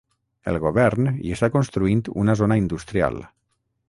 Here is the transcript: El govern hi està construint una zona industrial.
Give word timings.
El 0.51 0.55
govern 0.63 1.09
hi 1.11 1.35
està 1.35 1.49
construint 1.57 2.01
una 2.23 2.35
zona 2.41 2.57
industrial. 2.63 3.21